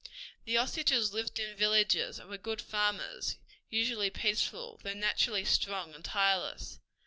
[0.45, 3.37] The Osages lived in villages and were good farmers,
[3.69, 6.79] usually peaceful, although naturally strong and tireless.